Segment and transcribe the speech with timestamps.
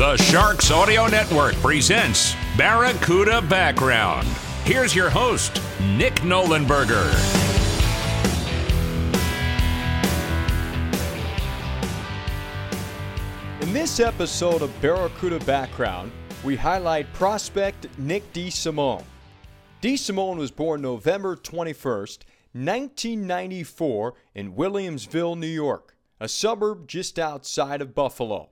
[0.00, 4.26] The Sharks Audio Network presents Barracuda Background.
[4.64, 7.04] Here's your host, Nick Nollenberger.
[13.60, 16.10] In this episode of Barracuda Background,
[16.42, 19.04] we highlight prospect Nick DeSimone.
[19.82, 22.20] DeSimone was born November 21st,
[22.54, 28.48] 1994, in Williamsville, New York, a suburb just outside of Buffalo.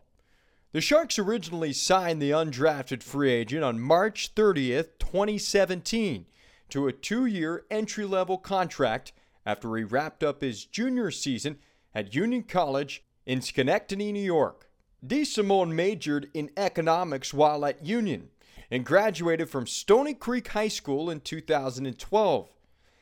[0.72, 6.26] The Sharks originally signed the undrafted free agent on March 30th, 2017,
[6.68, 9.12] to a two year entry level contract
[9.46, 11.58] after he wrapped up his junior season
[11.94, 14.68] at Union College in Schenectady, New York.
[15.04, 18.28] DeSimone majored in economics while at Union
[18.70, 22.50] and graduated from Stony Creek High School in 2012.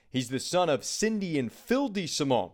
[0.09, 2.53] He's the son of Cindy and Phil DeSimone.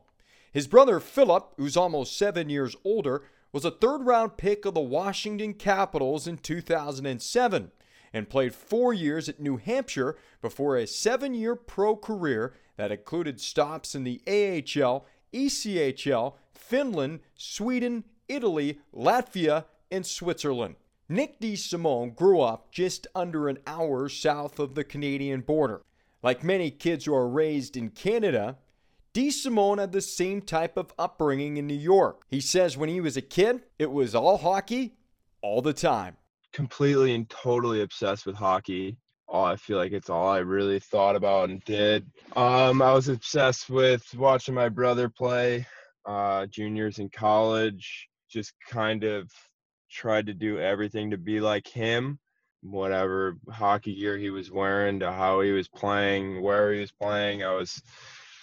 [0.51, 4.81] His brother Philip, who's almost seven years older, was a third round pick of the
[4.81, 7.71] Washington Capitals in 2007
[8.15, 13.41] and played four years at New Hampshire before a seven year pro career that included
[13.41, 20.77] stops in the AHL, ECHL, Finland, Sweden, Italy, Latvia, and Switzerland.
[21.09, 25.83] Nick DeSimone grew up just under an hour south of the Canadian border.
[26.23, 28.57] Like many kids who are raised in Canada,
[29.15, 32.23] DeSimone had the same type of upbringing in New York.
[32.31, 34.95] He says when he was a kid, it was all hockey
[35.43, 36.17] all the time.
[36.53, 38.97] Completely and totally obsessed with hockey.
[39.29, 42.07] Oh, I feel like it's all I really thought about and did.
[42.37, 45.67] Um, I was obsessed with watching my brother play
[46.07, 48.09] uh, juniors in college.
[48.31, 49.31] Just kind of
[49.91, 52.19] tried to do everything to be like him.
[52.63, 57.43] Whatever hockey gear he was wearing, to how he was playing, where he was playing,
[57.43, 57.83] I was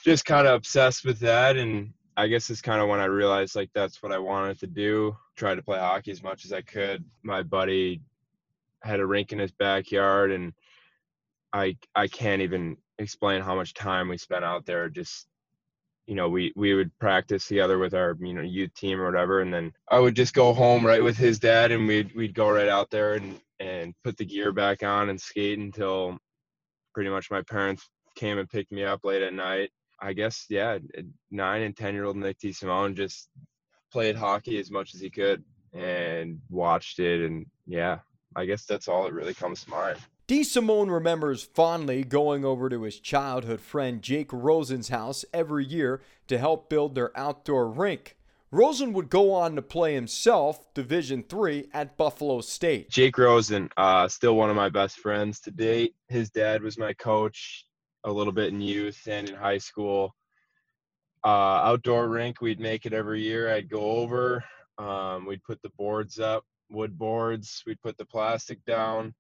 [0.03, 3.55] just kind of obsessed with that and I guess it's kind of when I realized
[3.55, 5.15] like that's what I wanted to do.
[5.37, 7.05] Try to play hockey as much as I could.
[7.23, 8.01] My buddy
[8.83, 10.51] had a rink in his backyard and
[11.53, 15.27] I I can't even explain how much time we spent out there just
[16.07, 19.39] you know we we would practice together with our you know youth team or whatever
[19.39, 22.49] and then I would just go home right with his dad and we'd we'd go
[22.49, 26.17] right out there and and put the gear back on and skate until
[26.93, 29.71] pretty much my parents came and picked me up late at night
[30.01, 30.77] I guess yeah,
[31.31, 33.29] nine and ten year old Nick Simone just
[33.91, 35.43] played hockey as much as he could
[35.73, 37.99] and watched it, and yeah,
[38.35, 39.99] I guess that's all that really comes to mind.
[40.27, 46.37] DeSimone remembers fondly going over to his childhood friend Jake Rosen's house every year to
[46.37, 48.15] help build their outdoor rink.
[48.51, 52.91] Rosen would go on to play himself Division Three at Buffalo State.
[52.91, 55.95] Jake Rosen, uh, still one of my best friends to date.
[56.07, 57.65] His dad was my coach
[58.03, 60.15] a little bit in youth and in high school.
[61.23, 61.27] Uh,
[61.63, 63.53] outdoor rink, we'd make it every year.
[63.53, 64.43] I'd go over.
[64.77, 67.61] Um, we'd put the boards up, wood boards.
[67.67, 69.13] We'd put the plastic down,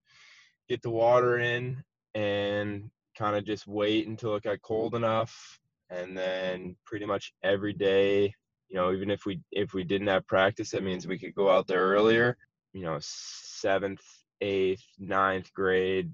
[0.69, 1.83] get the water in,
[2.15, 5.59] and kind of just wait until it got cold enough.
[5.89, 8.33] And then pretty much every day,
[8.69, 11.49] you know, even if we if we didn't have practice, that means we could go
[11.49, 12.37] out there earlier.
[12.71, 14.03] You know, seventh,
[14.39, 16.11] eighth, ninth grade,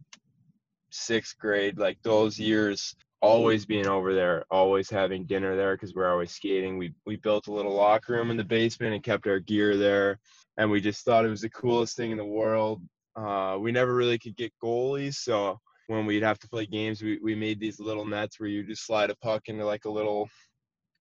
[0.96, 6.12] sixth grade, like those years, always being over there, always having dinner there because we're
[6.12, 6.78] always skating.
[6.78, 10.20] We we built a little locker room in the basement and kept our gear there,
[10.58, 12.82] and we just thought it was the coolest thing in the world.
[13.16, 17.20] Uh, we never really could get goalies, so when we'd have to play games, we,
[17.24, 20.28] we made these little nets where you just slide a puck into like a little,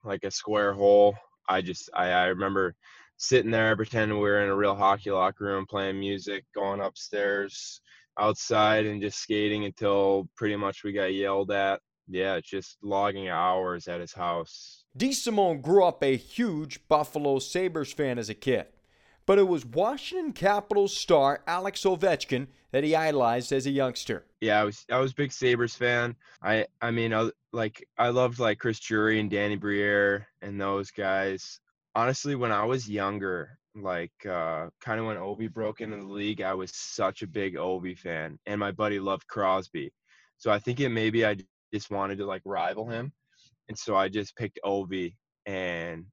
[0.05, 1.17] like a square hole.
[1.49, 2.75] I just I, I remember
[3.17, 7.81] sitting there pretending we were in a real hockey locker room playing music, going upstairs,
[8.19, 11.81] outside and just skating until pretty much we got yelled at.
[12.09, 14.85] Yeah, just logging hours at his house.
[14.99, 18.67] DeSimone grew up a huge Buffalo Sabres fan as a kid,
[19.27, 24.27] but it was Washington Capitals star Alex Ovechkin that he idolized as a youngster.
[24.41, 26.17] Yeah, I was I was a big Sabres fan.
[26.43, 30.91] I I mean, I, like I loved like Chris Drury and Danny Briere and those
[30.91, 31.61] guys.
[31.95, 36.43] Honestly, when I was younger, like uh, kind of when Ovi broke into the league,
[36.43, 39.93] I was such a big Ovi fan, and my buddy loved Crosby.
[40.39, 41.37] So I think it maybe I
[41.73, 43.13] just wanted to like rival him,
[43.69, 45.15] and so I just picked Ovi,
[45.47, 46.05] and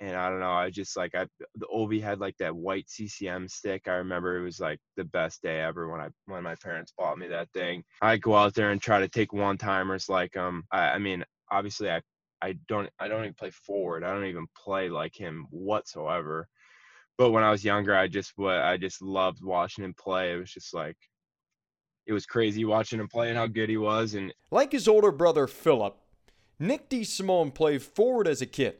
[0.00, 1.26] and I don't know, I just like I
[1.56, 3.82] the Ovi had like that white CCM stick.
[3.88, 7.18] I remember it was like the best day ever when I when my parents bought
[7.18, 7.82] me that thing.
[8.00, 11.24] I go out there and try to take one timers like um I, I mean
[11.50, 12.00] obviously I
[12.42, 14.04] I don't I don't even play forward.
[14.04, 16.48] I don't even play like him whatsoever.
[17.18, 20.32] But when I was younger, I just what I just loved watching him play.
[20.32, 20.96] It was just like
[22.06, 24.14] it was crazy watching him play and how good he was.
[24.14, 25.96] And like his older brother Philip,
[26.58, 28.76] Nick DeSimone played forward as a kid.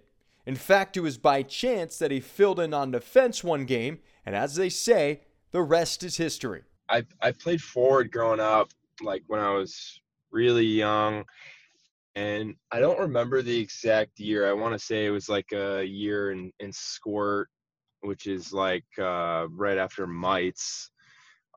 [0.47, 4.35] In fact, it was by chance that he filled in on defense one game, and
[4.35, 5.21] as they say,
[5.51, 6.63] the rest is history.
[6.89, 8.71] I I played forward growing up,
[9.03, 10.01] like when I was
[10.31, 11.25] really young,
[12.15, 14.49] and I don't remember the exact year.
[14.49, 17.51] I want to say it was like a year in in squirt,
[18.01, 20.91] which is like uh, right after mites.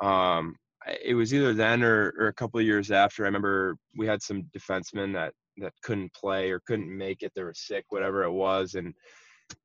[0.01, 0.55] Um,
[1.03, 3.23] it was either then or, or a couple of years after.
[3.23, 7.31] I remember we had some defensemen that that couldn't play or couldn't make it.
[7.35, 8.93] They were sick, whatever it was, and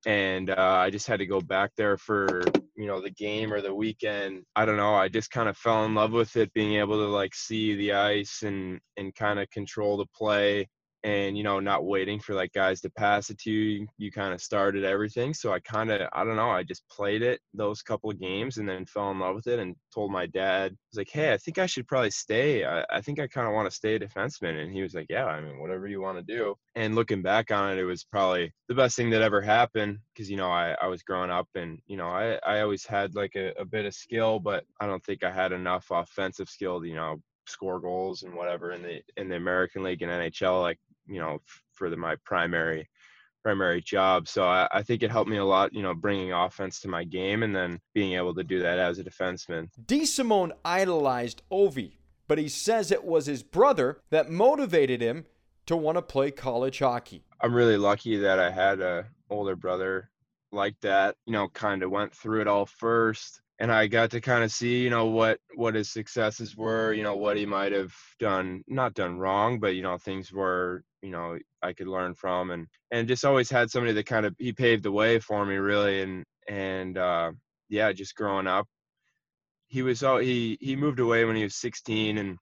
[0.04, 2.42] and uh, I just had to go back there for
[2.76, 4.44] you know the game or the weekend.
[4.54, 4.94] I don't know.
[4.94, 7.92] I just kind of fell in love with it, being able to like see the
[7.92, 10.68] ice and and kind of control the play
[11.06, 14.34] and you know not waiting for like guys to pass it to you you kind
[14.34, 17.80] of started everything so i kind of i don't know i just played it those
[17.80, 20.76] couple of games and then fell in love with it and told my dad I
[20.90, 23.54] was like hey i think i should probably stay i, I think i kind of
[23.54, 26.18] want to stay a defenseman and he was like yeah i mean whatever you want
[26.18, 29.40] to do and looking back on it it was probably the best thing that ever
[29.40, 32.84] happened because you know I, I was growing up and you know i, I always
[32.84, 36.48] had like a, a bit of skill but i don't think i had enough offensive
[36.48, 40.10] skill to you know score goals and whatever in the in the American League and
[40.10, 41.38] NHL like you know
[41.72, 42.88] for the, my primary
[43.46, 44.26] primary job.
[44.26, 47.04] So I, I, think it helped me a lot, you know, bringing offense to my
[47.04, 49.68] game and then being able to do that as a defenseman.
[49.84, 51.92] DeSimone idolized Ovi,
[52.26, 55.26] but he says it was his brother that motivated him
[55.66, 57.22] to want to play college hockey.
[57.40, 60.10] I'm really lucky that I had a older brother
[60.50, 64.20] like that, you know, kind of went through it all first and I got to
[64.20, 67.72] kind of see, you know, what what his successes were, you know, what he might
[67.72, 72.14] have done, not done wrong, but you know, things were, you know, I could learn
[72.14, 75.46] from, and and just always had somebody that kind of he paved the way for
[75.46, 77.30] me, really, and and uh,
[77.68, 78.66] yeah, just growing up,
[79.68, 82.36] he was all he he moved away when he was 16, and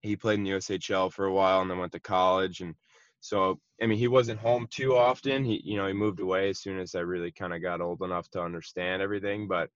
[0.00, 2.74] he played in the USHL for a while, and then went to college, and
[3.20, 5.44] so I mean, he wasn't home too often.
[5.44, 8.02] He you know he moved away as soon as I really kind of got old
[8.02, 9.70] enough to understand everything, but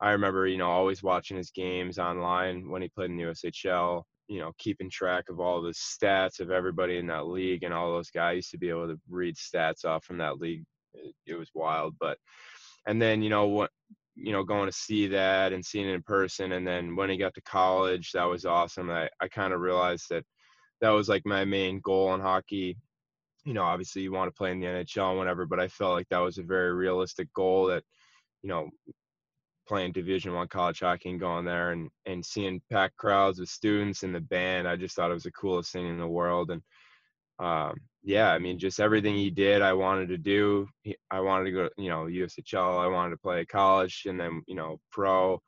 [0.00, 4.02] I remember, you know, always watching his games online when he played in the USHL,
[4.32, 7.92] you know, keeping track of all the stats of everybody in that league and all
[7.92, 10.64] those guys used to be able to read stats off from that league.
[10.94, 11.96] It, it was wild.
[12.00, 12.16] But,
[12.86, 13.70] and then, you know, what,
[14.14, 16.52] you know, going to see that and seeing it in person.
[16.52, 18.88] And then when he got to college, that was awesome.
[18.88, 20.24] I, I kind of realized that
[20.80, 22.78] that was like my main goal in hockey.
[23.44, 25.92] You know, obviously you want to play in the NHL and whatever, but I felt
[25.92, 27.82] like that was a very realistic goal that,
[28.40, 28.70] you know,
[29.72, 34.02] playing division one college hockey and going there and and seeing packed crowds of students
[34.02, 36.50] and the band i just thought it was the coolest thing in the world.
[36.50, 36.60] And
[37.38, 40.68] um, yeah i mean just everything he did i wanted to do.
[41.10, 44.56] I wanted to go you know ushl i wanted to play college and then you
[44.56, 45.40] know pro.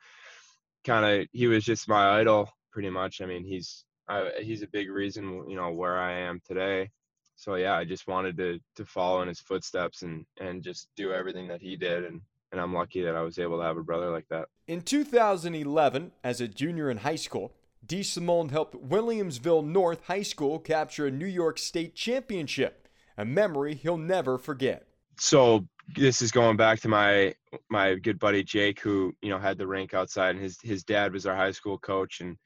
[0.86, 3.20] Kind of he was just my idol pretty much.
[3.20, 6.90] I mean he's I, he's a big reason you know where i am today.
[7.36, 11.12] So yeah i just wanted to to follow in his footsteps and and just do
[11.12, 12.22] everything that he did and
[12.54, 14.46] and I'm lucky that I was able to have a brother like that.
[14.68, 17.52] In 2011, as a junior in high school,
[17.84, 22.86] DeSimone helped Williamsville North High School capture a New York State championship,
[23.18, 24.86] a memory he'll never forget.
[25.18, 27.34] So this is going back to my
[27.68, 31.12] my good buddy Jake, who you know had the rink outside, and his his dad
[31.12, 32.36] was our high school coach, and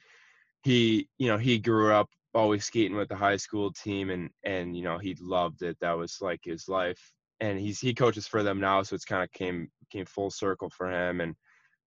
[0.62, 4.74] he you know he grew up always skating with the high school team, and and
[4.74, 5.76] you know he loved it.
[5.80, 9.22] That was like his life, and he's he coaches for them now, so it's kind
[9.22, 11.34] of came came full circle for him, and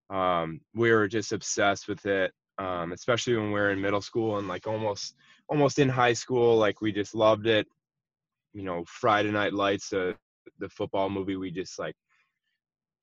[0.10, 2.31] um, we were just obsessed with it.
[2.58, 5.15] Um, especially when we were in middle school and like almost
[5.48, 7.65] almost in high school, like we just loved it.
[8.53, 10.13] You know, Friday Night Lights, uh,
[10.60, 11.96] the football movie, we just like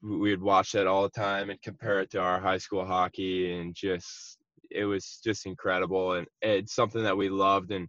[0.03, 3.53] we would watch that all the time and compare it to our high school hockey,
[3.53, 4.39] and just
[4.71, 7.89] it was just incredible, and it's something that we loved and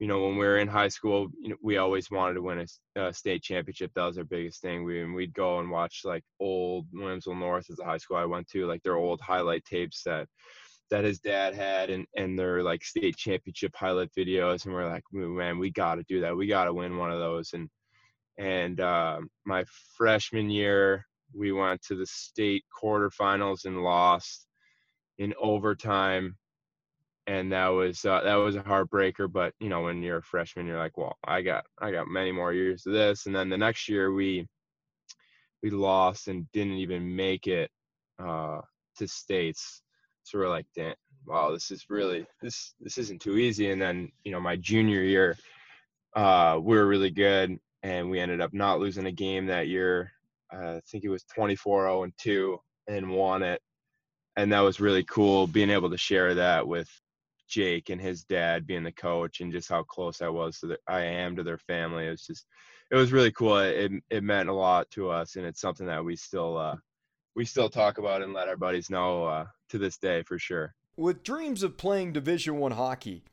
[0.00, 2.66] you know, when we were in high school, you know, we always wanted to win
[2.96, 3.92] a, a state championship.
[3.94, 4.82] That was our biggest thing.
[4.82, 8.24] We and we'd go and watch like old Williamsville North as a high school I
[8.24, 10.26] went to, like their old highlight tapes that
[10.90, 15.04] that his dad had and and their like state championship highlight videos and we're like
[15.12, 17.68] man we got to do that we got to win one of those and
[18.38, 19.64] and uh, my
[19.96, 24.46] freshman year we went to the state quarterfinals and lost
[25.18, 26.36] in overtime
[27.30, 29.32] and that was uh, that was a heartbreaker.
[29.32, 32.32] But you know, when you're a freshman, you're like, well, I got I got many
[32.32, 33.26] more years of this.
[33.26, 34.48] And then the next year we
[35.62, 37.70] we lost and didn't even make it
[38.18, 38.60] uh,
[38.98, 39.80] to states.
[40.24, 43.70] So we're like, damn, wow, this is really this this isn't too easy.
[43.70, 45.36] And then you know my junior year,
[46.16, 50.10] uh, we were really good, and we ended up not losing a game that year.
[50.52, 52.58] I think it was 24-0 and two,
[52.88, 53.62] and won it.
[54.36, 56.90] And that was really cool being able to share that with
[57.50, 60.78] Jake and his dad being the coach and just how close I was to the,
[60.86, 62.06] I am to their family.
[62.06, 62.46] It was just
[62.90, 63.58] it was really cool.
[63.58, 66.76] It it meant a lot to us, and it's something that we still uh,
[67.36, 70.74] we still talk about and let our buddies know uh, to this day for sure.
[70.96, 73.24] With dreams of playing Division One hockey,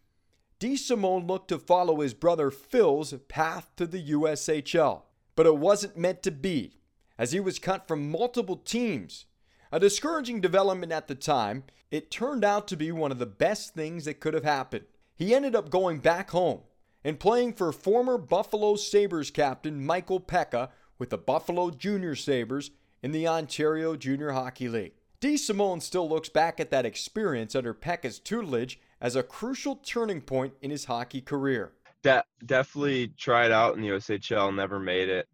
[0.60, 5.04] DeSimone looked to follow his brother Phil's path to the USHL,
[5.36, 6.80] but it wasn't meant to be,
[7.18, 9.26] as he was cut from multiple teams.
[9.72, 13.74] A discouraging development at the time, it turned out to be one of the best
[13.74, 14.86] things that could have happened.
[15.16, 16.62] He ended up going back home
[17.04, 23.12] and playing for former Buffalo Sabres captain Michael Peca with the Buffalo Junior Sabres in
[23.12, 24.94] the Ontario Junior Hockey League.
[25.22, 30.54] DeSimone still looks back at that experience under Peca's tutelage as a crucial turning point
[30.62, 31.72] in his hockey career.
[32.04, 35.28] De- definitely tried out in the USHL, never made it.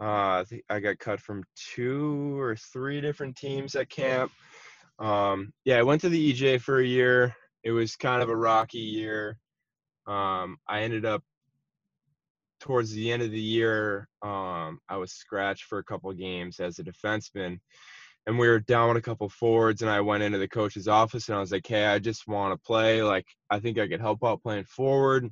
[0.00, 4.32] Uh, I I got cut from two or three different teams at camp.
[5.00, 7.34] Um, yeah, I went to the EJ for a year.
[7.64, 9.38] It was kind of a rocky year.
[10.06, 11.22] Um, I ended up
[12.60, 16.78] towards the end of the year, um, I was scratched for a couple games as
[16.78, 17.58] a defenseman,
[18.26, 19.82] and we were down a couple forwards.
[19.82, 22.52] And I went into the coach's office and I was like, "Hey, I just want
[22.54, 23.02] to play.
[23.02, 25.28] Like, I think I could help out playing forward.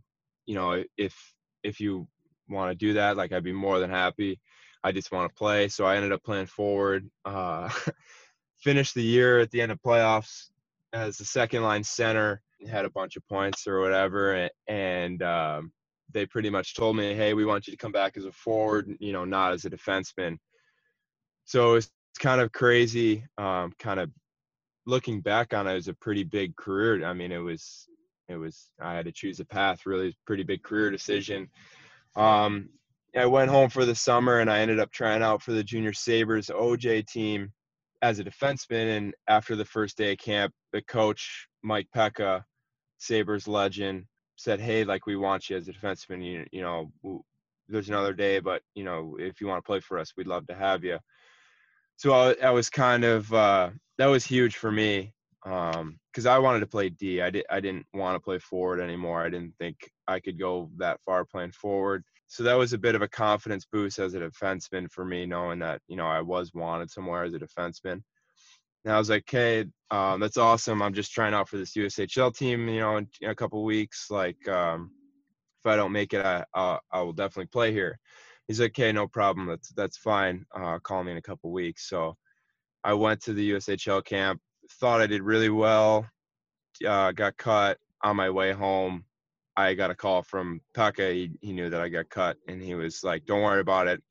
[0.46, 1.14] You know, if
[1.62, 2.08] if you
[2.48, 4.40] want to do that, like, I'd be more than happy.
[4.82, 7.08] I just want to play." So I ended up playing forward.
[7.24, 7.70] Uh,
[8.60, 10.50] finished the year at the end of playoffs
[10.92, 12.42] as the second line center.
[12.60, 15.72] And had a bunch of points or whatever, and, and um,
[16.12, 18.96] they pretty much told me, "Hey, we want you to come back as a forward,
[18.98, 20.38] you know, not as a defenseman."
[21.44, 23.24] So it's kind of crazy.
[23.36, 24.10] Um, kind of
[24.86, 27.04] looking back on it, it was a pretty big career.
[27.04, 27.86] I mean, it was,
[28.28, 28.70] it was.
[28.80, 29.86] I had to choose a path.
[29.86, 31.48] Really, pretty big career decision.
[32.16, 32.70] Um,
[33.16, 35.92] I went home for the summer, and I ended up trying out for the Junior
[35.92, 37.52] Sabres OJ team
[38.02, 38.96] as a defenseman.
[38.96, 42.44] And after the first day of camp, the coach Mike Peca,
[42.98, 44.04] Sabres legend,
[44.36, 46.24] said, "Hey, like we want you as a defenseman.
[46.24, 46.92] You, you know,
[47.68, 50.46] there's another day, but you know, if you want to play for us, we'd love
[50.48, 50.98] to have you."
[51.96, 55.12] So I, I was kind of uh, that was huge for me
[55.42, 57.20] because um, I wanted to play D.
[57.20, 59.22] I did I didn't want to play forward anymore.
[59.22, 59.76] I didn't think
[60.06, 62.04] I could go that far playing forward.
[62.28, 65.58] So that was a bit of a confidence boost as a defenseman for me, knowing
[65.60, 68.02] that you know I was wanted somewhere as a defenseman.
[68.84, 70.82] And I was like, "Hey, um, that's awesome.
[70.82, 74.10] I'm just trying out for this USHL team, you know, in, in a couple weeks.
[74.10, 74.90] Like, um,
[75.64, 77.98] if I don't make it, I, I, I will definitely play here."
[78.46, 79.46] He's like, "Okay, no problem.
[79.46, 80.44] That's that's fine.
[80.54, 82.16] Uh, call me in a couple weeks." So
[82.84, 84.40] I went to the USHL camp.
[84.80, 86.06] Thought I did really well.
[86.86, 89.04] Uh, got cut on my way home.
[89.58, 91.12] I got a call from Peca.
[91.12, 94.02] He, he knew that I got cut, and he was like, "Don't worry about it.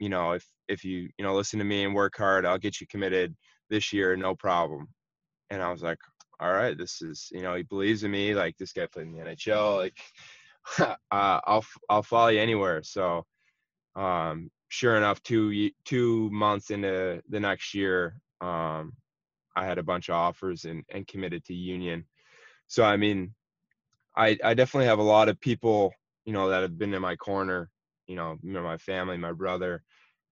[0.00, 2.80] You know, if if you you know listen to me and work hard, I'll get
[2.80, 3.36] you committed
[3.70, 4.88] this year, no problem.
[5.50, 5.98] And I was like,
[6.40, 8.34] all right, this is, you know, he believes in me.
[8.34, 9.76] Like this guy played in the NHL.
[9.78, 9.98] Like,
[11.10, 12.82] uh, I'll I'll follow you anywhere.
[12.82, 13.24] So,
[13.96, 18.92] um, sure enough, two two months into the next year, um,
[19.56, 22.04] I had a bunch of offers and and committed to Union.
[22.68, 23.34] So I mean,
[24.18, 25.92] I I definitely have a lot of people,
[26.26, 27.70] you know, that have been in my corner.
[28.06, 29.82] You know, my family, my brother,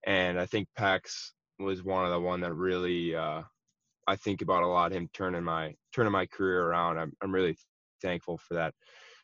[0.03, 3.43] and I think Peca was one of the one that really uh,
[4.07, 4.91] I think about a lot.
[4.91, 6.97] Him turning my turning my career around.
[6.97, 7.55] I'm I'm really
[8.01, 8.73] thankful for that.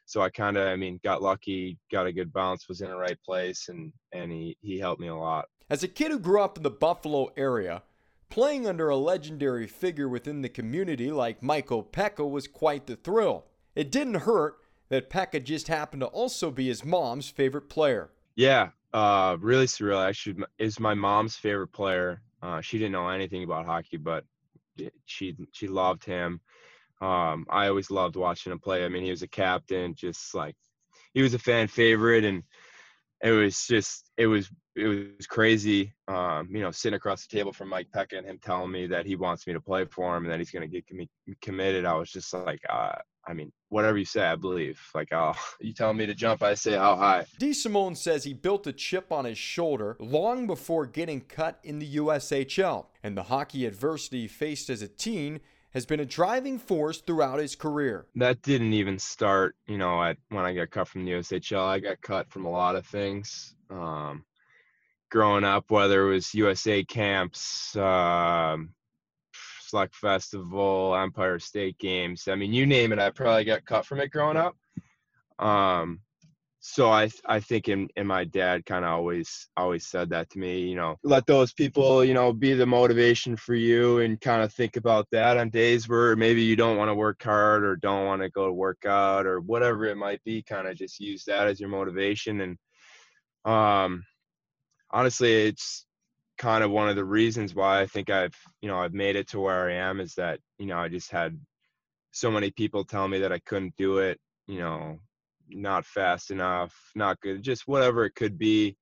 [0.06, 2.96] So I kind of I mean got lucky, got a good bounce, was in the
[2.96, 5.46] right place, and and he he helped me a lot.
[5.70, 7.82] As a kid who grew up in the Buffalo area,
[8.30, 13.46] playing under a legendary figure within the community like Michael Peca was quite the thrill.
[13.76, 14.58] It didn't hurt
[14.90, 18.12] that Peca just happened to also be his mom's favorite player.
[18.36, 20.08] Yeah, uh, really surreal.
[20.08, 22.22] Actually, is my mom's favorite player.
[22.42, 24.26] Uh, she didn't know anything about hockey, but
[25.06, 26.40] she she loved him.
[27.02, 28.86] Um, I always loved watching him play.
[28.86, 30.56] I mean, he was a captain, just like
[31.14, 32.44] he was a fan favorite, and
[33.24, 34.88] it was just it was it
[35.18, 35.94] was crazy.
[36.08, 39.06] Um, you know, sitting across the table from Mike Peca and him telling me that
[39.06, 41.10] he wants me to play for him and that he's going to get me
[41.42, 41.86] committed.
[41.86, 44.80] I was just like, uh, I mean, whatever you say, I believe.
[44.94, 47.26] Like, oh, you tell me to jump, I say how high.
[47.40, 51.96] DeSimone says he built a chip on his shoulder long before getting cut in the
[51.96, 55.40] USHL, and the hockey adversity he faced as a teen
[55.74, 58.06] has been a driving force throughout his career.
[58.16, 61.64] That didn't even start, you know, at when I got cut from the USHL.
[61.64, 63.56] I got cut from a lot of things.
[63.72, 64.24] Um,
[65.10, 68.74] growing up, whether it was USA camps, um,
[69.74, 72.28] Select Festival, Empire State Games.
[72.28, 74.56] I mean, you name it, I probably got cut from it growing up.
[75.40, 76.02] Um,
[76.60, 80.38] so I I think in, in my dad kind of always always said that to
[80.38, 84.44] me, you know, let those people, you know, be the motivation for you and kind
[84.44, 87.76] of think about that on days where maybe you don't want to work hard or
[87.76, 91.00] don't want to go to work out or whatever it might be, kind of just
[91.00, 92.58] use that as your motivation and
[93.52, 94.04] um
[94.92, 95.88] honestly it's
[96.38, 99.30] kind of one of the reasons why I think I've, you know, I've made it
[99.30, 101.40] to where I am is that, you know, I just had
[102.12, 105.00] so many people tell me that I couldn't do it, you know,
[105.50, 108.76] not fast enough, not good, just whatever it could be.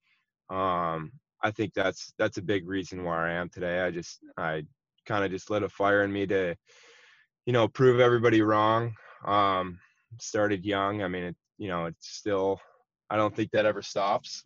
[0.50, 1.12] Um,
[1.44, 3.82] I think that's that's a big reason why I am today.
[3.82, 4.64] I just I
[5.06, 6.56] kind of just lit a fire in me to,
[7.46, 8.94] you know, prove everybody wrong.
[9.26, 9.80] Um,
[10.20, 11.02] started young.
[11.02, 12.60] I mean, it, you know, it's still.
[13.10, 14.46] I don't think that ever stops.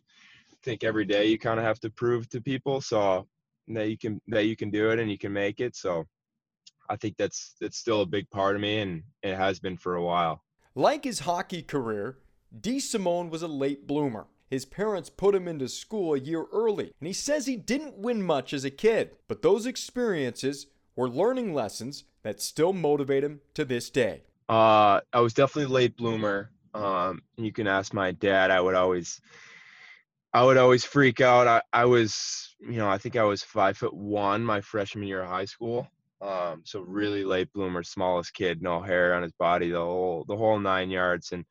[0.66, 3.28] I think every day you kind of have to prove to people so
[3.68, 5.76] that you can that you can do it and you can make it.
[5.76, 6.06] So
[6.90, 9.94] I think that's that's still a big part of me, and it has been for
[9.94, 10.42] a while.
[10.74, 12.18] Like his hockey career,
[12.60, 14.26] DeSimone was a late bloomer.
[14.50, 18.22] His parents put him into school a year early, and he says he didn't win
[18.22, 23.64] much as a kid, but those experiences were learning lessons that still motivate him to
[23.64, 24.22] this day.
[24.48, 26.50] Uh, I was definitely a late bloomer.
[26.74, 28.50] Um, you can ask my dad.
[28.50, 29.20] I would always,
[30.36, 31.46] I would always freak out.
[31.46, 35.22] I, I was, you know, I think I was five foot one my freshman year
[35.22, 35.88] of high school.
[36.20, 40.36] Um, so really late bloomer, smallest kid, no hair on his body, the whole the
[40.36, 41.32] whole nine yards.
[41.32, 41.46] And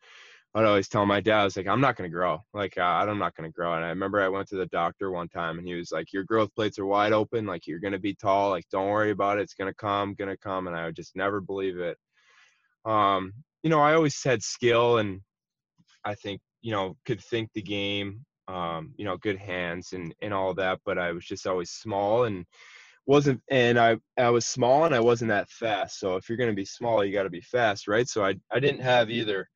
[0.53, 2.43] I'd always tell my dad, I was like, I'm not gonna grow.
[2.53, 3.73] Like uh, I'm not gonna grow.
[3.73, 6.23] And I remember I went to the doctor one time, and he was like, Your
[6.23, 7.47] growth plates are wide open.
[7.47, 8.51] Like you're gonna be tall.
[8.51, 9.41] Like don't worry about it.
[9.41, 10.67] It's gonna come, gonna come.
[10.67, 11.97] And I would just never believe it.
[12.85, 15.21] Um, you know, I always had skill, and
[16.03, 18.25] I think you know could think the game.
[18.47, 20.79] Um, you know, good hands and and all that.
[20.85, 22.45] But I was just always small and
[23.07, 25.99] wasn't and I I was small and I wasn't that fast.
[25.99, 28.07] So if you're going to be small, you got to be fast, right?
[28.07, 29.47] So I I didn't have either.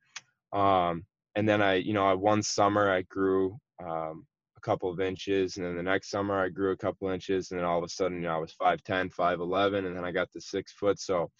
[0.52, 1.04] Um,
[1.36, 4.26] and then I you know I one summer I grew um,
[4.56, 7.58] a couple of inches, and then the next summer I grew a couple inches, and
[7.58, 10.30] then all of a sudden you know I was 5'10", 5'11", and then I got
[10.32, 10.98] to six foot.
[11.00, 11.30] So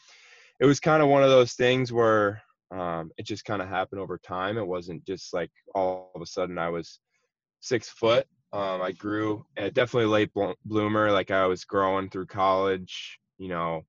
[0.61, 4.01] it was kind of one of those things where um, it just kind of happened
[4.01, 4.59] over time.
[4.59, 7.01] It wasn't just like all of a sudden I was
[7.61, 8.27] six foot.
[8.53, 10.31] Um, I grew definitely late
[10.64, 11.12] bloomer.
[11.12, 13.83] Like I was growing through college, you know,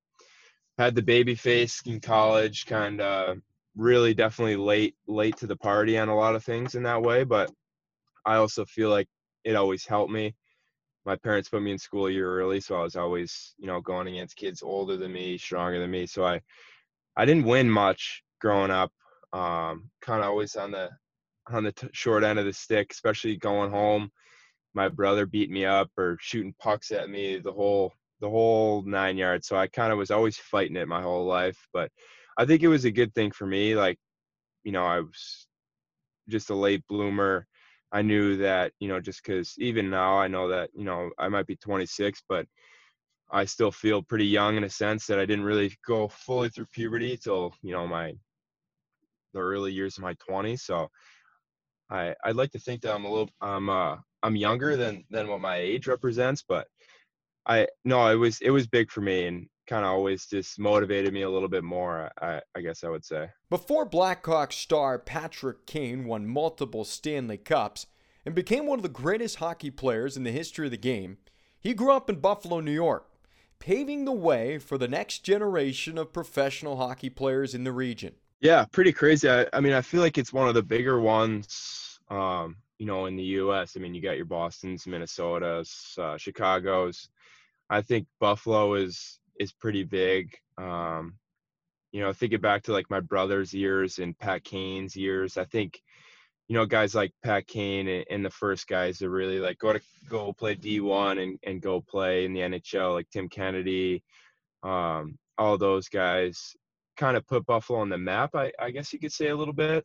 [0.78, 3.38] had the baby face in college, kind of
[3.76, 7.24] really definitely late, late to the party on a lot of things in that way.
[7.24, 7.50] But
[8.24, 9.08] I also feel like
[9.44, 10.34] it always helped me.
[11.04, 13.80] My parents put me in school a year early, so I was always, you know,
[13.80, 16.06] going against kids older than me, stronger than me.
[16.06, 16.40] So I,
[17.16, 18.92] I didn't win much growing up.
[19.32, 20.90] Um, kind of always on the
[21.48, 24.10] on the t- short end of the stick, especially going home
[24.74, 29.16] my brother beat me up or shooting pucks at me the whole the whole nine
[29.16, 29.48] yards.
[29.48, 31.58] So I kind of was always fighting it my whole life.
[31.72, 31.90] But
[32.38, 33.74] I think it was a good thing for me.
[33.74, 33.98] Like,
[34.62, 35.48] you know, I was
[36.28, 37.46] just a late bloomer.
[37.90, 41.28] I knew that, you know, just because even now I know that, you know, I
[41.28, 42.46] might be 26, but
[43.32, 46.66] I still feel pretty young in a sense that I didn't really go fully through
[46.72, 48.14] puberty till, you know, my
[49.34, 50.62] the early years of my 20s.
[50.62, 50.88] So
[51.92, 55.28] I I'd like to think that I'm a little I'm uh I'm younger than than
[55.28, 56.66] what my age represents, but
[57.46, 61.12] I no, it was it was big for me and kind of always just motivated
[61.12, 62.10] me a little bit more.
[62.20, 63.28] I I guess I would say.
[63.50, 67.86] Before Blackhawks star Patrick Kane won multiple Stanley Cups
[68.24, 71.18] and became one of the greatest hockey players in the history of the game,
[71.60, 73.08] he grew up in Buffalo, New York,
[73.58, 78.14] paving the way for the next generation of professional hockey players in the region.
[78.42, 79.30] Yeah, pretty crazy.
[79.30, 82.00] I, I mean, I feel like it's one of the bigger ones.
[82.10, 83.76] Um, you know, in the U.S.
[83.76, 87.08] I mean, you got your Boston's, Minnesota's, uh, Chicago's.
[87.70, 90.34] I think Buffalo is is pretty big.
[90.58, 91.14] Um,
[91.92, 95.80] you know, thinking back to like my brother's years and Pat Kane's years, I think,
[96.48, 99.72] you know, guys like Pat Kane and, and the first guys that really like go
[99.72, 104.02] to go play D1 and, and go play in the NHL, like Tim Kennedy,
[104.64, 106.56] um, all those guys
[106.96, 109.54] kind of put Buffalo on the map, I, I guess you could say a little
[109.54, 109.84] bit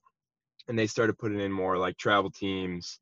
[0.67, 2.99] and they started putting in more like travel teams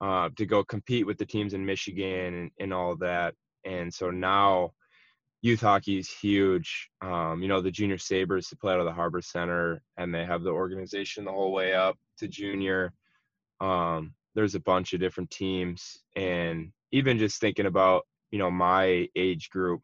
[0.00, 3.34] uh, to go compete with the teams in Michigan and, and all that.
[3.64, 4.72] And so now
[5.42, 6.88] youth hockey is huge.
[7.02, 10.24] Um, you know, the junior Sabres to play out of the Harbor Center and they
[10.24, 12.92] have the organization the whole way up to junior.
[13.60, 15.98] Um, there's a bunch of different teams.
[16.16, 19.82] And even just thinking about, you know, my age group,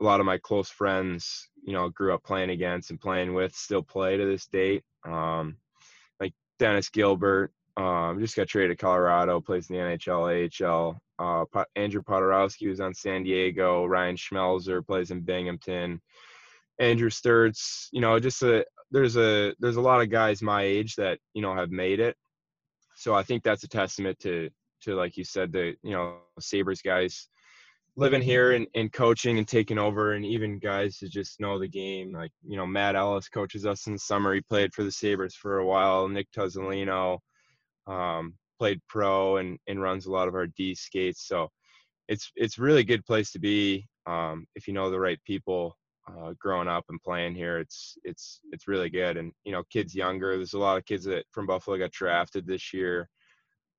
[0.00, 3.54] a lot of my close friends, you know, grew up playing against and playing with,
[3.54, 4.82] still play to this date.
[5.04, 5.56] Um,
[6.20, 11.00] like Dennis Gilbert, Um, just got traded to Colorado, plays in the NHL, AHL.
[11.18, 13.84] Uh, Andrew Poturalski was on San Diego.
[13.84, 16.00] Ryan Schmelzer plays in Binghamton.
[16.78, 20.96] Andrew Sturtz, you know, just a there's a there's a lot of guys my age
[20.96, 22.16] that you know have made it.
[22.96, 24.50] So I think that's a testament to
[24.82, 27.28] to like you said the you know Sabres guys
[27.96, 31.68] living here and, and coaching and taking over and even guys to just know the
[31.68, 34.34] game like you know matt ellis coaches us in the summer.
[34.34, 36.08] He played for the sabres for a while.
[36.08, 37.18] Nick Tuzzolino
[37.86, 41.26] um, played pro and, and runs a lot of our d skates.
[41.26, 41.48] So
[42.08, 45.76] it's it's really good place to be um, if you know the right people
[46.08, 47.58] uh, growing up and playing here.
[47.58, 49.16] It's it's it's really good.
[49.16, 52.46] And you know kids younger there's a lot of kids that from buffalo got drafted
[52.46, 53.08] this year.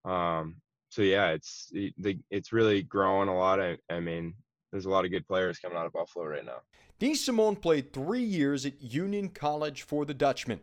[0.06, 0.56] Um,
[0.92, 3.62] so yeah, it's it's really growing a lot.
[3.62, 4.34] I, I mean,
[4.72, 6.62] there's a lot of good players coming out of Buffalo right now.
[7.00, 10.60] DeSimone played three years at Union College for the Dutchmen,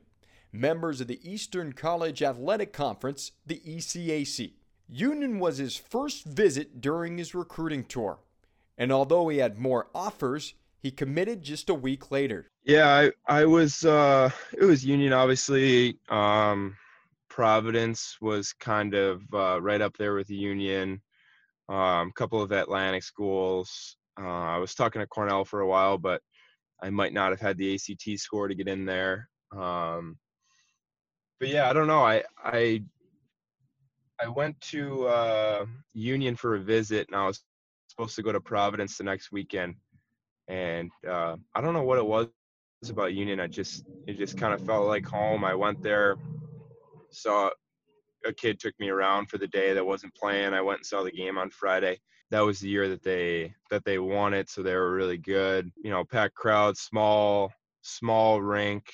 [0.53, 4.53] members of the Eastern College Athletic Conference, the ECAC.
[4.87, 8.19] Union was his first visit during his recruiting tour,
[8.77, 12.51] and although he had more offers, he committed just a week later.
[12.65, 15.99] Yeah, I I was uh, it was Union obviously.
[16.11, 16.77] Um,
[17.39, 21.01] Providence was kind of uh, right up there with the Union.
[21.71, 23.97] A um, couple of Atlantic schools.
[24.21, 26.21] Uh, I was talking to Cornell for a while, but
[26.83, 29.29] I might not have had the ACT score to get in there.
[29.57, 30.19] Um,
[31.39, 32.03] but yeah, I don't know.
[32.03, 32.83] I I
[34.21, 37.45] I went to uh, Union for a visit, and I was
[37.87, 39.77] supposed to go to Providence the next weekend.
[40.49, 42.27] And uh, I don't know what it was
[42.89, 43.39] about Union.
[43.39, 45.45] I just it just kind of felt like home.
[45.45, 46.17] I went there
[47.23, 47.51] saw
[48.25, 50.55] a kid took me around for the day that wasn't playing.
[50.55, 52.01] I went and saw the game on Friday.
[52.31, 55.71] That was the year that they that they won it, so they were really good.
[55.83, 57.53] You know, packed crowd, small
[57.83, 58.93] small rink,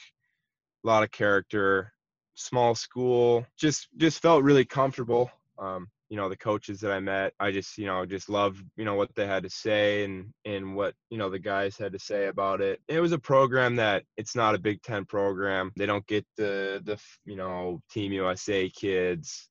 [0.84, 1.92] a lot of character,
[2.34, 3.46] small school.
[3.58, 5.30] Just just felt really comfortable.
[5.58, 7.32] Um, you know the coaches that I met.
[7.40, 10.76] I just you know just loved you know what they had to say and and
[10.76, 12.80] what you know the guys had to say about it.
[12.88, 15.72] It was a program that it's not a Big Ten program.
[15.76, 19.48] They don't get the the you know Team USA kids.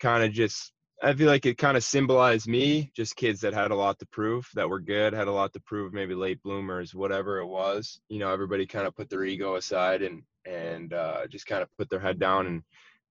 [0.00, 3.70] Kind of just I feel like it kind of symbolized me, just kids that had
[3.70, 6.94] a lot to prove, that were good, had a lot to prove, maybe late bloomers,
[6.94, 8.00] whatever it was.
[8.08, 11.68] You know, everybody kind of put their ego aside and and uh, just kind of
[11.76, 12.62] put their head down and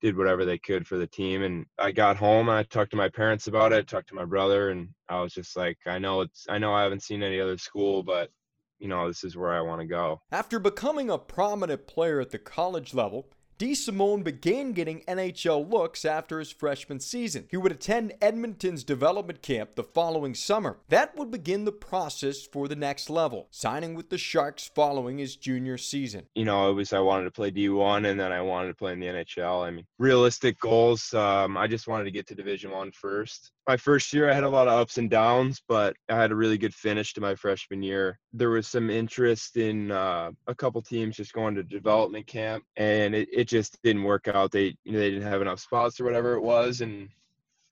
[0.05, 1.41] did whatever they could for the team.
[1.41, 4.69] And I got home I talked to my parents about it, talked to my brother,
[4.69, 7.57] and I was just like, I know it's, I know I haven't seen any other
[7.57, 8.29] school, but
[8.77, 10.21] you know, this is where I want to go.
[10.31, 16.39] After becoming a prominent player at the college level, DeSimone began getting NHL looks after
[16.39, 17.47] his freshman season.
[17.49, 20.79] He would attend Edmonton's development camp the following summer.
[20.89, 25.37] That would begin the process for the next level, signing with the Sharks following his
[25.37, 26.25] junior season.
[26.35, 28.91] You know, it was I wanted to play D1 and then I wanted to play
[28.91, 29.65] in the NHL.
[29.65, 33.77] I mean, realistic goals, um, I just wanted to get to Division One first my
[33.77, 36.57] first year, I had a lot of ups and downs, but I had a really
[36.57, 38.19] good finish to my freshman year.
[38.37, 43.15] There was some interest in uh, a couple teams just going to development camp, and
[43.15, 44.51] it, it just didn't work out.
[44.51, 47.09] They you know, they didn't have enough spots or whatever it was, and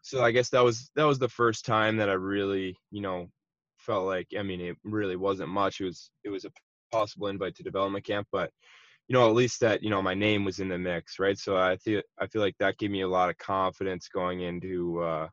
[0.02, 3.30] so I guess that was that was the first time that I really you know
[3.78, 5.82] felt like I mean it really wasn't much.
[5.82, 6.52] It was it was a
[6.91, 8.52] possible invite to development camp, but
[9.08, 11.38] you know at least that you know my name was in the mix, right?
[11.38, 15.02] So I feel I feel like that gave me a lot of confidence going into.
[15.02, 15.28] Uh,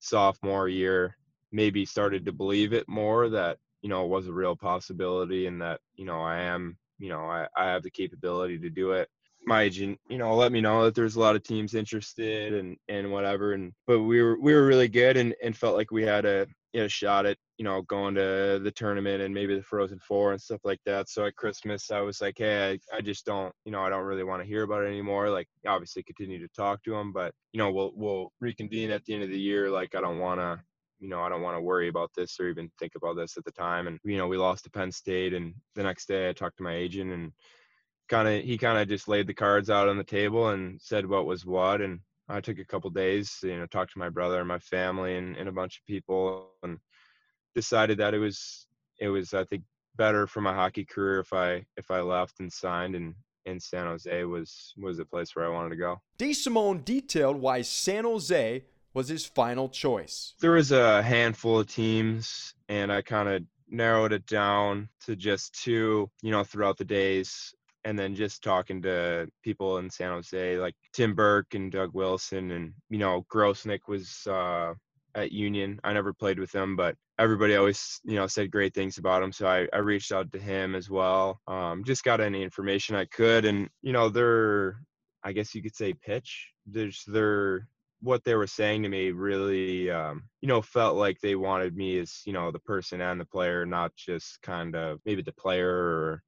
[0.00, 1.16] sophomore year
[1.52, 5.60] maybe started to believe it more that you know it was a real possibility and
[5.60, 9.08] that you know I am you know I, I have the capability to do it.
[9.46, 12.76] My agent you know let me know that there's a lot of teams interested and
[12.88, 16.02] and whatever and but we were we were really good and, and felt like we
[16.02, 19.98] had a, a shot at you know going to the tournament and maybe the frozen
[19.98, 21.08] four and stuff like that.
[21.08, 24.04] So at christmas i was like hey i, I just don't you know i don't
[24.04, 25.30] really want to hear about it anymore.
[25.30, 29.14] Like obviously continue to talk to him but you know we'll we'll reconvene at the
[29.14, 29.70] end of the year.
[29.70, 30.60] Like i don't want to
[31.00, 33.44] you know, I don't want to worry about this or even think about this at
[33.44, 33.86] the time.
[33.86, 35.32] And, you know, we lost to Penn State.
[35.34, 37.32] And the next day I talked to my agent and
[38.10, 41.06] kind of he kind of just laid the cards out on the table and said
[41.06, 44.40] what was what and i took a couple days you know talked to my brother
[44.40, 46.76] and my family and, and a bunch of people and
[47.54, 48.66] decided that it was
[48.98, 49.62] it was i think
[49.94, 53.14] better for my hockey career if i if i left and signed and
[53.46, 56.00] in San Jose was was the place where I wanted to go.
[56.18, 58.62] DeSimone detailed why San Jose
[58.94, 60.34] was his final choice.
[60.40, 65.54] There was a handful of teams, and I kind of narrowed it down to just
[65.62, 70.58] two, you know, throughout the days and then just talking to people in San Jose,
[70.58, 74.74] like Tim Burke and Doug Wilson, and you know, Grosenick was uh,
[75.14, 75.80] at Union.
[75.82, 79.32] I never played with him, but everybody always, you know, said great things about him.
[79.32, 81.40] So I, I reached out to him as well.
[81.46, 84.82] Um, just got any information I could, and you know, their,
[85.24, 87.66] I guess you could say, pitch there's their
[88.02, 91.98] what they were saying to me really um, you know felt like they wanted me
[91.98, 95.70] as you know the person and the player not just kind of maybe the player
[95.70, 96.22] or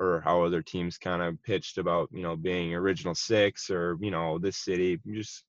[0.00, 4.10] or how other teams kind of pitched about you know being original six or you
[4.10, 5.44] know this city just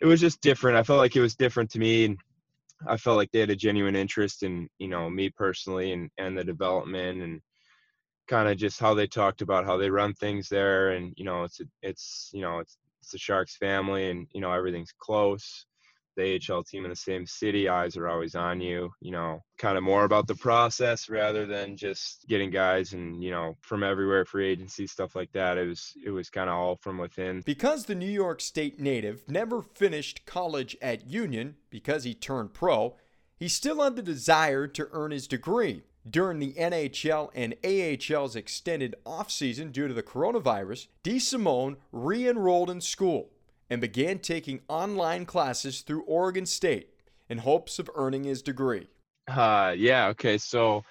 [0.00, 0.76] it was just different.
[0.76, 2.18] I felt like it was different to me and
[2.88, 6.36] i felt like they had a genuine interest in you know me personally and and
[6.36, 7.40] the development and
[8.26, 10.90] kind of just how they talked about how they run things there.
[10.90, 14.50] And you know it's it's you know it's it's the Sharks family, and you know
[14.50, 15.66] everything's close.
[16.16, 18.90] The AHL team in the same city, eyes are always on you.
[19.00, 23.30] You know, kind of more about the process rather than just getting guys and you
[23.30, 25.58] know from everywhere, free agency stuff like that.
[25.58, 27.42] It was it was kind of all from within.
[27.44, 32.96] Because the New York State native never finished college at Union because he turned pro,
[33.36, 35.82] he still had the desire to earn his degree.
[36.08, 42.82] During the NHL and AHL's extended offseason due to the coronavirus, DeSimone re enrolled in
[42.82, 43.30] school
[43.70, 46.90] and began taking online classes through Oregon State
[47.30, 48.88] in hopes of earning his degree.
[49.26, 50.36] Uh, yeah, okay.
[50.36, 50.84] So,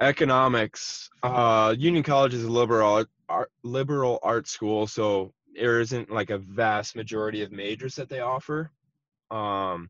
[0.00, 6.28] economics, uh, Union College is a liberal art, liberal arts school, so there isn't like
[6.28, 8.70] a vast majority of majors that they offer.
[9.30, 9.88] Um,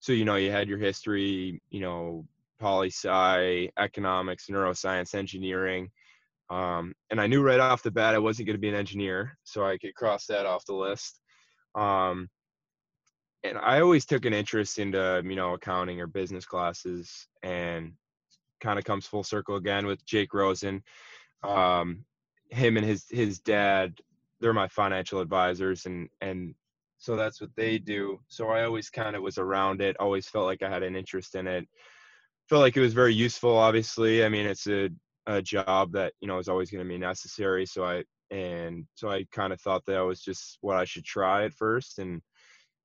[0.00, 2.26] so you know, you had your history, you know,
[2.58, 5.90] poli sci, economics, neuroscience, engineering.
[6.50, 9.38] Um, and I knew right off the bat I wasn't going to be an engineer,
[9.44, 11.20] so I could cross that off the list.
[11.74, 12.28] Um,
[13.42, 17.92] and I always took an interest into you know accounting or business classes, and
[18.60, 20.82] kind of comes full circle again with Jake Rosen.
[21.42, 22.04] Um,
[22.50, 23.98] him and his his dad,
[24.40, 26.54] they're my financial advisors, and and
[26.98, 28.20] so that's what they do.
[28.28, 31.34] So I always kind of was around it, always felt like I had an interest
[31.34, 31.68] in it
[32.48, 33.56] felt like it was very useful.
[33.56, 34.90] Obviously, I mean, it's a,
[35.26, 37.66] a job that you know is always going to be necessary.
[37.66, 41.44] So I and so I kind of thought that was just what I should try
[41.44, 42.20] at first, and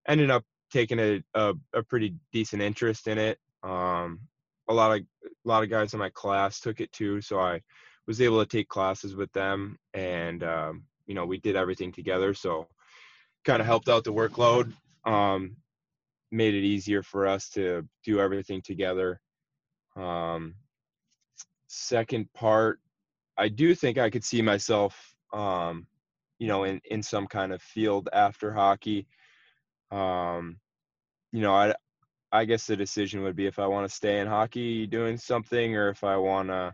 [0.08, 3.38] ended up taking a a, a pretty decent interest in it.
[3.64, 4.22] Um,
[4.70, 7.62] a lot of a lot of guys in my class took it too, so I
[8.08, 12.34] was able to take classes with them, and um, you know we did everything together.
[12.34, 12.68] So
[13.46, 14.74] kind of helped out the workload.
[15.06, 15.58] Um,
[16.32, 19.20] made it easier for us to do everything together
[20.00, 20.56] um,
[21.68, 22.80] second part,
[23.38, 25.88] I do think I could see myself, um,
[26.40, 29.08] you know, in, in some kind of field after hockey.
[29.92, 30.58] Um,
[31.32, 31.74] you know, I,
[32.32, 35.76] I guess the decision would be if I want to stay in hockey doing something
[35.76, 36.74] or if I want to,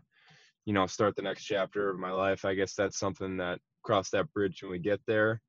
[0.65, 2.45] you know, start the next chapter of my life.
[2.45, 5.41] I guess that's something that cross that bridge when we get there.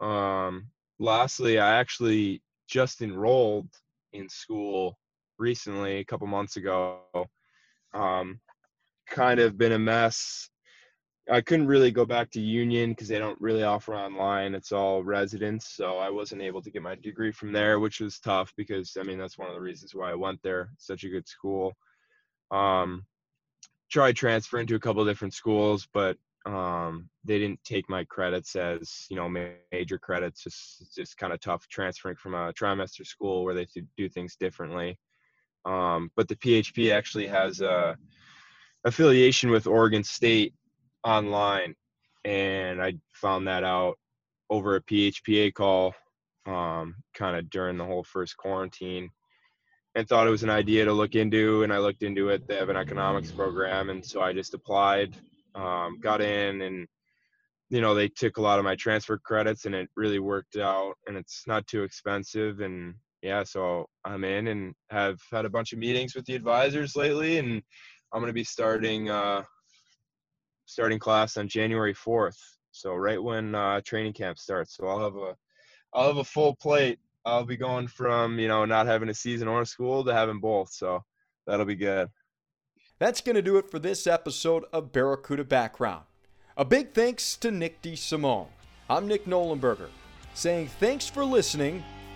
[0.00, 0.68] Um,
[0.98, 3.68] lastly, I actually just enrolled
[4.12, 4.98] in school
[5.38, 7.00] recently, a couple months ago.
[7.94, 8.40] Um,
[9.08, 10.48] kind of been a mess.
[11.30, 14.54] I couldn't really go back to Union because they don't really offer online.
[14.54, 18.18] It's all residence, so I wasn't able to get my degree from there, which was
[18.18, 20.70] tough because I mean that's one of the reasons why I went there.
[20.78, 21.74] Such a good school.
[22.50, 23.06] Um,
[23.90, 29.06] tried transferring to a couple different schools, but um, they didn't take my credits as
[29.08, 30.42] you know major credits.
[30.42, 33.66] Just just kind of tough transferring from a trimester school where they
[33.96, 34.98] do things differently.
[35.64, 37.96] Um, but the PHP actually has a
[38.84, 40.54] affiliation with Oregon State
[41.04, 41.74] online,
[42.24, 43.98] and I found that out
[44.50, 45.94] over a PHPA call,
[46.46, 49.10] um, kind of during the whole first quarantine,
[49.94, 51.62] and thought it was an idea to look into.
[51.62, 52.46] And I looked into it.
[52.46, 55.16] They have an economics program, and so I just applied,
[55.54, 56.86] um, got in, and
[57.70, 60.94] you know they took a lot of my transfer credits, and it really worked out.
[61.06, 65.72] And it's not too expensive, and yeah, so I'm in and have had a bunch
[65.72, 67.62] of meetings with the advisors lately, and
[68.12, 69.44] I'm going to be starting uh,
[70.66, 72.36] starting class on January 4th.
[72.72, 75.36] So right when uh, training camp starts, so I'll have a
[75.94, 76.98] I'll have a full plate.
[77.24, 80.40] I'll be going from you know not having a season or a school to having
[80.40, 80.72] both.
[80.72, 81.04] So
[81.46, 82.08] that'll be good.
[82.98, 86.04] That's going to do it for this episode of Barracuda Background.
[86.56, 88.48] A big thanks to Nick DeSimone.
[88.90, 89.88] I'm Nick Nollenberger,
[90.34, 91.82] saying thanks for listening